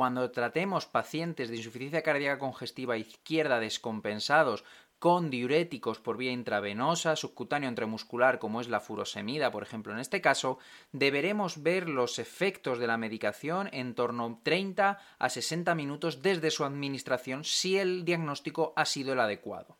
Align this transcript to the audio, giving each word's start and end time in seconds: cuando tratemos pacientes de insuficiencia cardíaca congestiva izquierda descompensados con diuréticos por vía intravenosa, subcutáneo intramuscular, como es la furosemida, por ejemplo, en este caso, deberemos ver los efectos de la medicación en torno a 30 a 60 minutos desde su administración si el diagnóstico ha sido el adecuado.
cuando 0.00 0.30
tratemos 0.30 0.86
pacientes 0.86 1.50
de 1.50 1.58
insuficiencia 1.58 2.00
cardíaca 2.00 2.38
congestiva 2.38 2.96
izquierda 2.96 3.60
descompensados 3.60 4.64
con 4.98 5.28
diuréticos 5.28 5.98
por 5.98 6.16
vía 6.16 6.32
intravenosa, 6.32 7.16
subcutáneo 7.16 7.68
intramuscular, 7.68 8.38
como 8.38 8.62
es 8.62 8.68
la 8.70 8.80
furosemida, 8.80 9.50
por 9.50 9.62
ejemplo, 9.62 9.92
en 9.92 9.98
este 9.98 10.22
caso, 10.22 10.58
deberemos 10.92 11.62
ver 11.62 11.86
los 11.86 12.18
efectos 12.18 12.78
de 12.78 12.86
la 12.86 12.96
medicación 12.96 13.68
en 13.72 13.94
torno 13.94 14.38
a 14.40 14.42
30 14.42 14.98
a 15.18 15.28
60 15.28 15.74
minutos 15.74 16.22
desde 16.22 16.50
su 16.50 16.64
administración 16.64 17.44
si 17.44 17.76
el 17.76 18.06
diagnóstico 18.06 18.72
ha 18.76 18.86
sido 18.86 19.12
el 19.12 19.20
adecuado. 19.20 19.79